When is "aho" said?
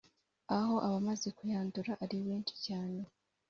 0.57-0.75